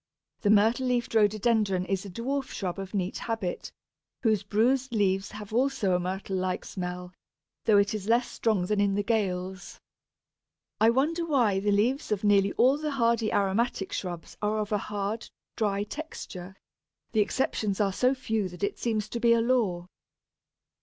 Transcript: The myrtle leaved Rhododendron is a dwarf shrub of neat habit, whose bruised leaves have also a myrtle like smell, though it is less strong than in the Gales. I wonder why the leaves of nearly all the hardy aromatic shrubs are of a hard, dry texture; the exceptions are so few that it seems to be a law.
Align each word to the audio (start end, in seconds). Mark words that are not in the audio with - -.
The 0.41 0.49
myrtle 0.49 0.87
leaved 0.87 1.13
Rhododendron 1.13 1.85
is 1.85 2.05
a 2.05 2.09
dwarf 2.09 2.45
shrub 2.45 2.79
of 2.79 2.95
neat 2.95 3.19
habit, 3.19 3.71
whose 4.23 4.41
bruised 4.41 4.91
leaves 4.95 5.29
have 5.29 5.53
also 5.53 5.93
a 5.93 5.99
myrtle 5.99 6.37
like 6.37 6.65
smell, 6.65 7.13
though 7.65 7.77
it 7.77 7.93
is 7.93 8.07
less 8.07 8.27
strong 8.27 8.65
than 8.65 8.81
in 8.81 8.95
the 8.95 9.03
Gales. 9.03 9.79
I 10.79 10.89
wonder 10.89 11.23
why 11.23 11.59
the 11.59 11.69
leaves 11.71 12.11
of 12.11 12.23
nearly 12.23 12.51
all 12.53 12.79
the 12.79 12.89
hardy 12.93 13.31
aromatic 13.31 13.93
shrubs 13.93 14.35
are 14.41 14.57
of 14.57 14.71
a 14.71 14.79
hard, 14.79 15.29
dry 15.55 15.83
texture; 15.83 16.55
the 17.11 17.21
exceptions 17.21 17.79
are 17.79 17.93
so 17.93 18.15
few 18.15 18.49
that 18.49 18.63
it 18.63 18.79
seems 18.79 19.07
to 19.09 19.19
be 19.19 19.33
a 19.33 19.39
law. 19.39 19.85